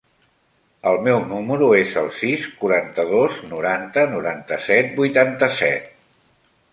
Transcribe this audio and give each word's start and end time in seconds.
El 0.91 0.95
meu 1.07 1.19
número 1.33 1.67
es 1.79 1.91
el 2.03 2.07
sis, 2.19 2.47
quaranta-dos, 2.61 3.37
noranta, 3.51 4.07
noranta-set, 4.15 4.89
vuitanta-set. 5.03 5.93